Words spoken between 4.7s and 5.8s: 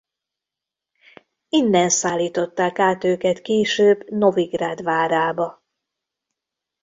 várába.